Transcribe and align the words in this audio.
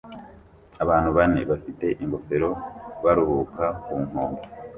Abantu 0.83 1.09
bane 1.17 1.41
bafite 1.51 1.85
ingofero 2.03 2.49
baruhuka 3.03 3.65
ku 3.83 3.93
nkombe 4.05 4.41